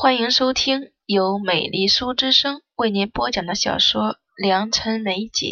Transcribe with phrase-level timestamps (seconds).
[0.00, 5.50] 欢迎收听由美丽书之声为您播讲的小说《良辰美景》，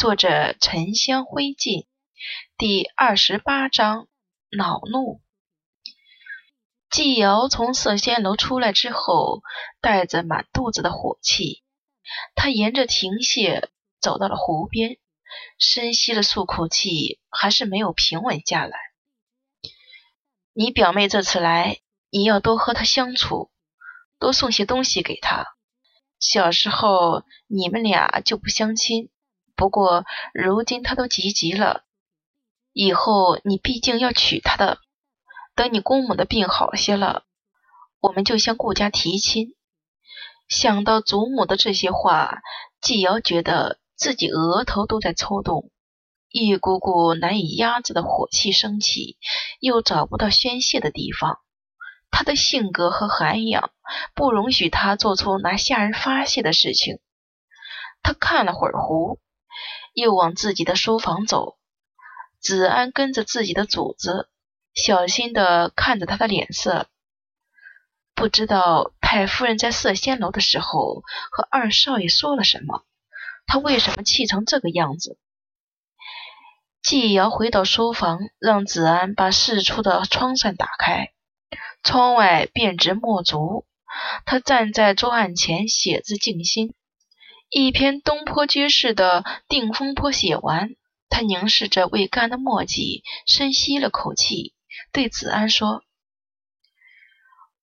[0.00, 1.86] 作者沉香灰烬，
[2.56, 4.08] 第二十八章
[4.56, 5.20] 恼怒。
[6.90, 9.42] 季瑶从色仙楼出来之后，
[9.82, 11.62] 带着满肚子的火气，
[12.34, 13.68] 他沿着亭榭
[14.00, 14.96] 走到了湖边，
[15.58, 18.78] 深吸了数口气，还是没有平稳下来。
[20.54, 23.50] 你表妹这次来，你要多和她相处。
[24.18, 25.46] 多送些东西给他。
[26.20, 29.10] 小时候你们俩就不相亲，
[29.54, 30.04] 不过
[30.34, 31.84] 如今他都及笄了，
[32.72, 34.78] 以后你毕竟要娶她的。
[35.54, 37.24] 等你公母的病好些了，
[38.00, 39.54] 我们就向顾家提亲。
[40.48, 42.40] 想到祖母的这些话，
[42.80, 45.70] 季瑶觉得自己额头都在抽动，
[46.30, 49.18] 一股股难以压制的火气升起，
[49.60, 51.40] 又找不到宣泄的地方。
[52.10, 53.70] 他的性格和涵养
[54.14, 56.98] 不容许他做出拿下人发泄的事情。
[58.02, 59.18] 他看了会儿湖，
[59.92, 61.56] 又往自己的书房走。
[62.40, 64.28] 子安跟着自己的主子，
[64.72, 66.86] 小心的看着他的脸色。
[68.14, 72.84] 不知道太夫人在色仙楼的时候和二少爷说了什么，
[73.46, 75.18] 他为什么气成这个样子？
[76.80, 81.12] 季瑶回到书房，让子安把四处的窗扇打开。
[81.88, 83.64] 窗外遍植墨竹，
[84.26, 86.74] 他站在桌案前写字静心。
[87.48, 90.76] 一篇东坡居士的《定风波》写完，
[91.08, 94.52] 他凝视着未干的墨迹，深吸了口气，
[94.92, 95.82] 对子安说：“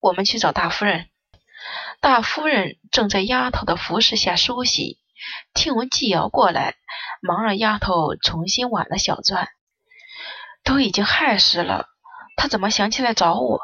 [0.01, 1.07] 我们去找大夫人。”
[2.01, 4.97] 大夫人正在丫头的服侍下梳洗，
[5.53, 6.73] 听闻季瑶过来，
[7.21, 9.45] 忙让丫头重新挽了小篆。
[10.63, 11.85] 都已经亥时了，
[12.35, 13.59] 他怎么想起来找我？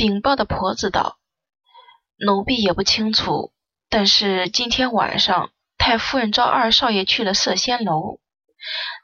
[0.00, 1.18] 禀报的婆子道
[2.16, 3.52] ：“奴婢也不清楚，
[3.90, 8.18] 但是今天晚上太夫人召二少爷去了色仙楼。”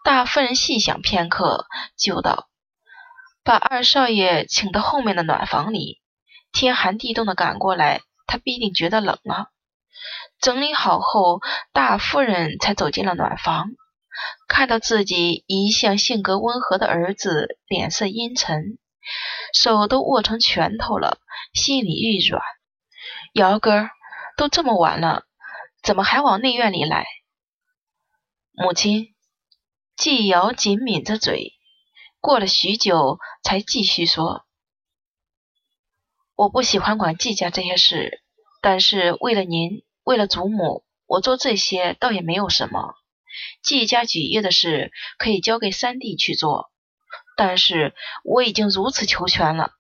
[0.07, 1.67] 大夫人细想片刻，
[1.99, 2.49] 就道
[3.45, 6.01] ：“把二少爷请到后面的暖房里。
[6.51, 9.51] 天寒地冻的赶过来，他必定觉得冷了。”
[10.41, 11.41] 整理好后，
[11.75, 13.69] 大夫人才走进了暖房，
[14.49, 18.79] 看到自己一向性格温和的儿子脸色阴沉。
[19.53, 21.19] 手都握成拳头了，
[21.55, 22.43] 心里一软。
[23.33, 23.89] 瑶哥，
[24.37, 25.25] 都这么晚了，
[25.83, 27.07] 怎么还往内院里来？
[28.53, 29.15] 母亲，
[29.97, 31.53] 季瑶紧抿着嘴，
[32.21, 34.47] 过了许久，才继续说
[36.35, 38.23] ：“我不喜欢管季家这些事，
[38.61, 42.95] 但是为了您，为了祖母，我做这些倒也没有什么。
[43.63, 46.71] 季家举业的事，可以交给三弟去做。”
[47.37, 49.71] 但是我已经如此求全了，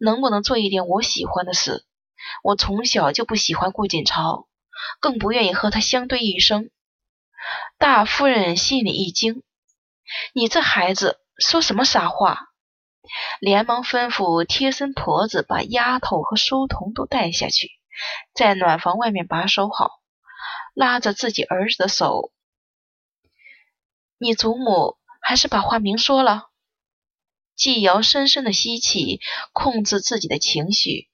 [0.00, 1.84] 能不能做一点我喜欢的事？
[2.42, 4.48] 我从小就不喜欢顾锦朝，
[4.98, 6.70] 更不愿意和他相对一生。
[7.76, 9.42] 大夫人心里一惊
[10.32, 12.48] ：“你这孩子说什么傻话？”
[13.38, 17.68] 连忙吩咐贴身婆子把丫头和书童都带下去，
[18.32, 19.90] 在暖房外面把守好，
[20.72, 22.32] 拉着自己儿子的手
[24.16, 26.48] ：“你祖母还是把话明说了。”
[27.56, 29.20] 季瑶深深的吸气，
[29.52, 31.08] 控制自己的情绪。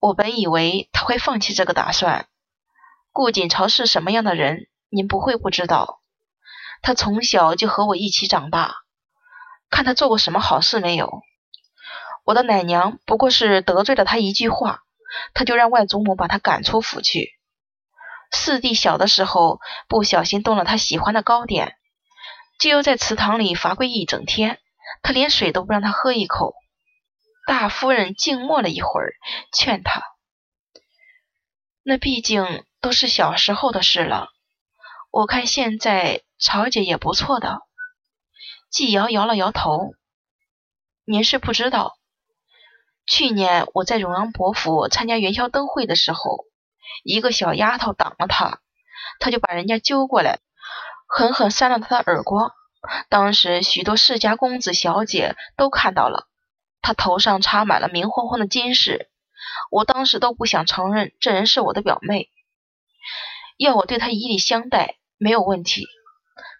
[0.00, 2.28] 我本以为他会放弃这个打算。
[3.10, 6.00] 顾锦朝是什么样的人，您不会不知道。
[6.82, 8.76] 他从小就和我一起长大，
[9.68, 11.22] 看他做过什么好事没有？
[12.24, 14.84] 我的奶娘不过是得罪了他一句话，
[15.34, 17.32] 他就让外祖母把他赶出府去。
[18.30, 19.58] 四弟小的时候
[19.88, 21.74] 不小心动了他喜欢的糕点，
[22.60, 24.60] 就又在祠堂里罚跪一整天。
[25.02, 26.54] 他连水都不让他喝一口。
[27.46, 29.14] 大夫人静默了一会儿，
[29.54, 30.02] 劝他
[31.82, 34.28] ：“那毕竟都是小时候的事了。
[35.10, 37.62] 我看现在曹姐也不错的。”
[38.70, 39.92] 季瑶摇了摇头
[41.06, 41.96] ：“您是不知道，
[43.06, 46.44] 去年我在荣阳伯府参加元宵灯会的时候，
[47.02, 48.60] 一个小丫头挡了他，
[49.20, 50.40] 他就把人家揪过来，
[51.06, 52.52] 狠狠扇了他的耳光。”
[53.08, 56.28] 当时许多世家公子小姐都看到了，
[56.80, 59.10] 他头上插满了明晃晃的金饰。
[59.70, 62.28] 我当时都不想承认这人是我的表妹，
[63.56, 65.86] 要我对她以礼相待没有问题，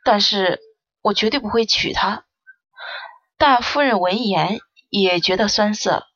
[0.04, 0.60] 但是
[1.02, 2.24] 我绝对不会娶她。
[3.36, 6.06] 大夫人闻言也觉得酸涩，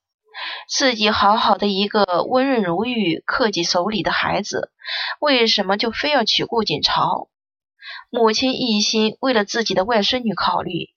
[0.68, 4.72] 自己好好的一个温润如玉、克己守礼的孩子，
[5.20, 7.28] 为什么就非要娶顾锦朝？
[8.14, 10.94] 母亲一心为了自己的外孙女考虑，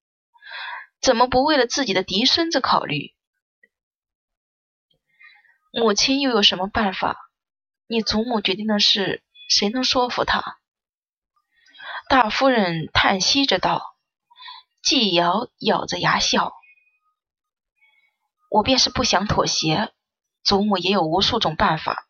[0.99, 3.15] 怎么不为了自己的嫡孙子考虑？
[5.71, 7.17] 母亲又有什么办法？
[7.87, 10.57] 你祖母决定的事，谁能说服她？
[12.09, 13.95] 大夫人叹息着道。
[14.83, 16.51] 季瑶咬着牙笑
[18.51, 19.93] ：“我便是不想妥协，
[20.43, 22.09] 祖母也有无数种办法。”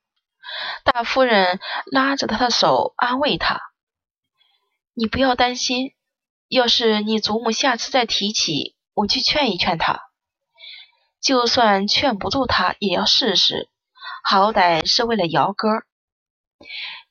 [0.84, 3.62] 大夫人拉着他的手安慰他
[4.98, 5.94] ：“你不要担心，
[6.48, 10.00] 要是你祖母下次再提起，我去劝一劝她。
[11.22, 13.70] 就算劝不住她，也要试试，
[14.24, 15.68] 好歹是为了瑶哥。”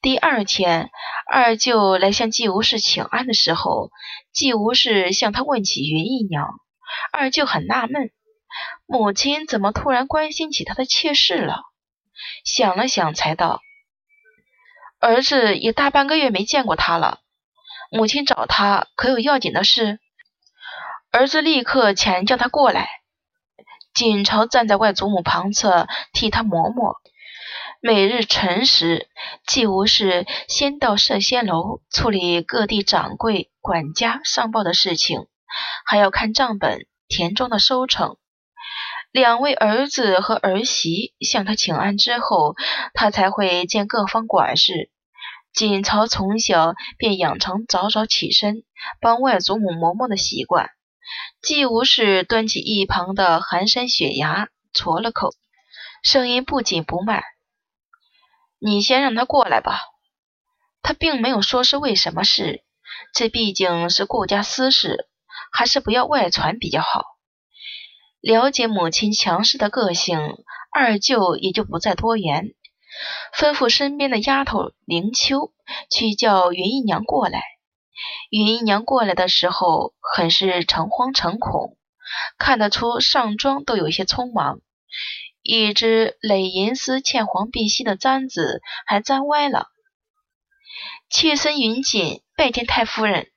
[0.01, 0.89] 第二天，
[1.31, 3.91] 二舅来向季无事请安的时候，
[4.33, 6.49] 季无事向他问起云姨娘。
[7.13, 8.11] 二舅很纳闷，
[8.87, 11.61] 母亲怎么突然关心起他的妾室了？
[12.45, 13.61] 想了想，才道
[15.01, 17.21] ：“儿子也大半个月没见过他了，
[17.97, 20.01] 母亲找他可有要紧的事？”
[21.13, 22.89] 儿子立刻遣叫他过来。
[23.95, 26.97] 锦朝站在外祖母旁侧，替他磨磨。
[27.81, 29.09] 每日晨时，
[29.47, 35.29] 季无事先到摄仙楼处理各地掌柜、管家上报的事情，
[35.87, 38.17] 还要看账本、田庄的收成。
[39.13, 42.57] 两位儿子和儿媳向他请安之后，
[42.93, 44.91] 他才会见各方管事。
[45.55, 48.65] 锦朝从小便养成早早起身
[49.01, 50.69] 帮外祖母磨磨的习惯。
[51.41, 55.31] 季无事端起一旁的寒山雪芽，啜了口，
[56.03, 57.23] 声音不紧不慢。
[58.59, 59.81] 你先让他过来吧。
[60.83, 62.65] 他并没有说是为什么事，
[63.15, 65.09] 这毕竟是顾家私事，
[65.53, 67.05] 还是不要外传比较好。
[68.21, 70.19] 了解母亲强势的个性，
[70.73, 72.55] 二舅也就不再多言，
[73.37, 75.53] 吩咐身边的丫头灵秋
[75.91, 77.43] 去叫云姨娘过来。
[78.31, 81.77] 云姨娘过来的时候，很是诚惶诚恐，
[82.39, 84.61] 看得出上妆都有些匆忙。
[85.43, 89.69] 一只垒银丝嵌黄碧玺的簪子还簪歪了。
[91.11, 93.31] 妾身云锦拜见太夫人。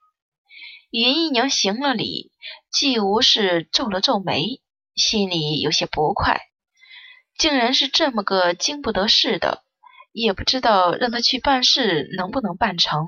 [0.90, 2.32] 云姨娘行了礼，
[2.72, 4.62] 季无事皱了皱眉，
[4.96, 6.47] 心里有些不快。
[7.38, 9.64] 竟然是这么个经不得事的，
[10.12, 13.06] 也不知道让他去办事能不能办成。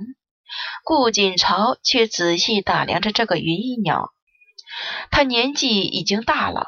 [0.83, 4.11] 顾锦朝却仔细打量着这个云姨娘，
[5.11, 6.65] 她年纪已经大了。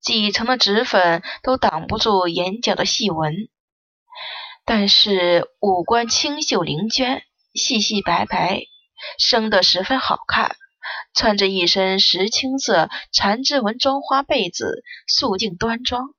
[0.00, 3.48] 几层的脂粉都挡不住眼角的细纹，
[4.64, 7.22] 但是五官清秀灵娟，
[7.54, 8.62] 细细白白，
[9.18, 10.54] 生得十分好看。
[11.14, 16.15] 穿着一身石青色缠枝纹妆花被子，素净端庄。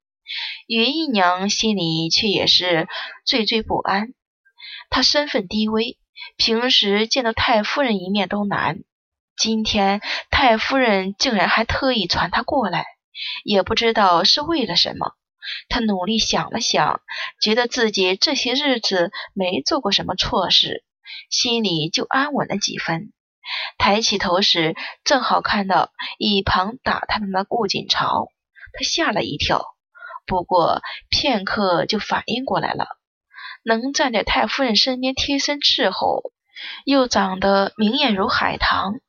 [0.67, 2.87] 云姨娘心里却也是
[3.25, 4.13] 惴惴不安。
[4.89, 5.97] 她身份低微，
[6.37, 8.79] 平时见到太夫人一面都难，
[9.37, 12.85] 今天太夫人竟然还特意传她过来。
[13.43, 15.13] 也不知道是为了什么，
[15.69, 17.01] 她努力想了想，
[17.41, 20.83] 觉得自己这些日子没做过什么错事，
[21.31, 23.11] 心里就安稳了几分。
[23.77, 28.27] 抬起头时，正好看到一旁打探的顾锦朝，
[28.73, 29.65] 他吓了一跳，
[30.27, 32.85] 不过片刻就反应过来了。
[33.63, 36.31] 能站在太夫人身边贴身伺候，
[36.85, 38.99] 又长得明艳如海棠，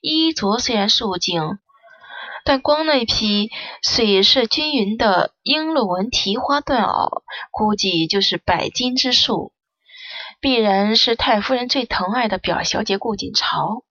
[0.00, 1.58] 衣着虽然素净。
[2.44, 3.50] 但光那匹
[3.82, 9.52] 水色均匀的璎珞纹提花缎袄，估计就是百金之数，
[10.40, 13.82] 必然是太夫人最疼爱的表小姐顾锦朝。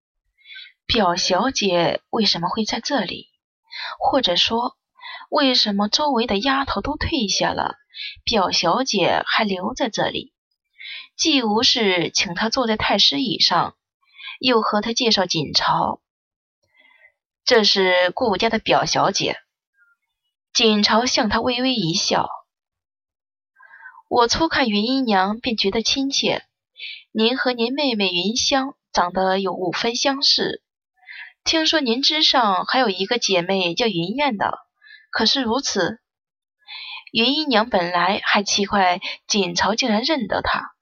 [0.85, 3.27] 表小姐为什么会在这里？
[3.99, 4.77] 或者说，
[5.35, 7.75] 为什么周围的丫头都退下了，
[8.23, 10.31] 表小姐还留在这里？
[11.17, 13.75] 既无事，请她坐在太师椅上，
[14.39, 15.99] 又和她介绍锦朝。
[17.43, 19.35] 这是顾家的表小姐，
[20.53, 22.29] 锦朝向她微微一笑。
[24.07, 26.45] 我初看云姨娘便觉得亲切，
[27.11, 30.63] 您和您妹妹云香长得有五分相似。
[31.43, 34.59] 听说您之上还有一个姐妹叫云燕的，
[35.15, 36.01] 可是如此？
[37.13, 40.73] 云姨娘本来还奇怪锦朝竟然认得她，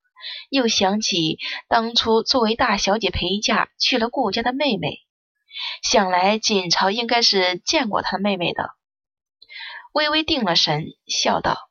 [0.49, 1.37] 又想起
[1.67, 5.01] 当初作为大小姐陪嫁去了顾家的妹妹。
[5.83, 8.71] 想来锦朝应该是见过他妹妹的，
[9.91, 11.69] 微微定了神，笑道：“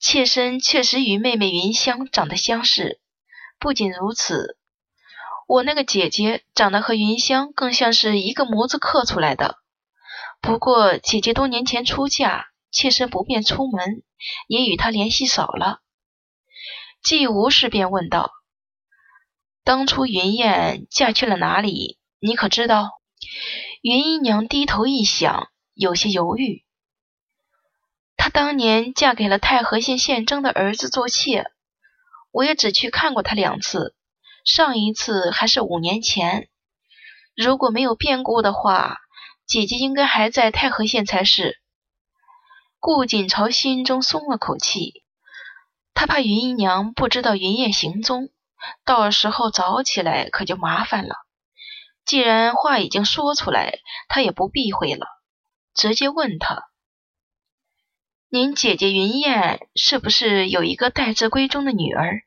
[0.00, 3.00] 妾身确实与妹妹云香长得相似。
[3.60, 4.58] 不仅如此，
[5.46, 9.56] 我那个姐姐长得和云香更像是一个模子刻出来的。
[10.46, 14.04] 不过姐姐多年前出嫁，妾身不便出门，
[14.46, 15.80] 也与她联系少了。”
[17.02, 18.30] 既无事便问道
[19.64, 22.90] ：“当初云燕嫁去了哪里？”你可知道？
[23.82, 26.64] 云姨娘低头一想，有些犹豫。
[28.16, 31.44] 她当年嫁给了太和县县征的儿子做妾，
[32.30, 33.96] 我也只去看过他两次，
[34.44, 36.48] 上一次还是五年前。
[37.34, 38.98] 如果没有变故的话，
[39.46, 41.60] 姐姐应该还在太和县才是。
[42.78, 45.02] 顾锦朝心中松了口气，
[45.94, 48.28] 他怕云姨娘不知道云燕行踪，
[48.84, 51.14] 到时候找起来可就麻烦了。
[52.04, 55.06] 既然话已经说出来，他也不避讳了，
[55.74, 56.64] 直接问他
[58.30, 62.22] ：“您姐姐云燕是不是有一个待字闺中的女儿？”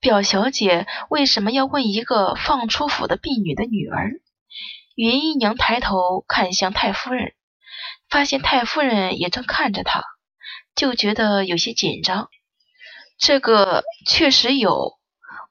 [0.00, 4.20] 表小姐为什么要问一个放出府的婢女的女儿？
[5.00, 7.32] 云姨娘抬头看向太夫人，
[8.10, 10.04] 发现太夫人也正看着她，
[10.74, 12.28] 就觉得有些紧张。
[13.16, 14.98] 这个确实有，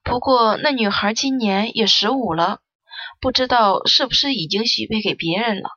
[0.03, 2.59] 不过那女孩今年也十五了，
[3.19, 5.71] 不知道是不是已经许配给别人了。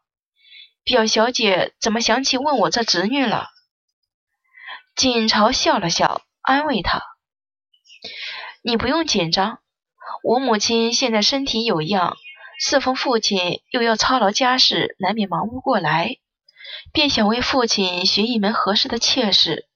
[0.85, 3.49] 表小姐怎么想起问我这侄女了？
[4.95, 7.03] 锦朝笑了笑，安慰她。
[8.61, 9.61] 你不用紧张，
[10.23, 12.19] 我母亲现在身体有恙，
[12.65, 16.19] 适逢父亲又要操劳家事，难免忙不过来，
[16.93, 19.67] 便想为父亲寻一门合适的妾室。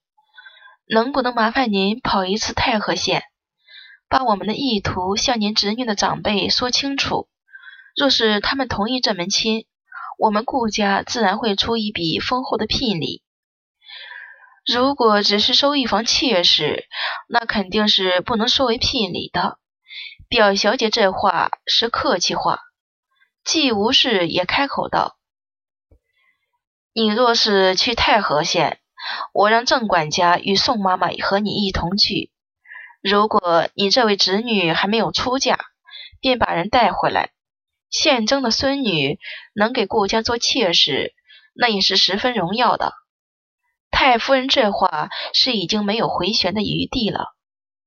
[0.87, 3.23] 能不能麻烦您跑一次太和县，
[4.07, 7.27] 把我们的意图向您侄女的长辈说清楚？
[7.97, 9.65] 若是他们同意这门亲，
[10.17, 13.21] 我们顾家自然会出一笔丰厚的聘礼。
[14.65, 16.85] 如果只是收一房妾室，
[17.27, 19.59] 那肯定是不能收为聘礼的。
[20.29, 22.61] 表小姐这话是客气话。
[23.47, 25.15] 季无事也开口道
[26.91, 28.81] ：“你若是去太和县，
[29.33, 32.29] 我让郑管家与宋妈妈和你一同去。
[33.01, 35.57] 如果你这位侄女还没有出嫁，
[36.19, 37.29] 便把人带回来。
[37.89, 39.17] 县征的孙女
[39.55, 41.15] 能给顾家做妾室，
[41.55, 42.95] 那也是十分荣耀的。”
[43.89, 47.36] 太夫人这话是已经没有回旋的余地了。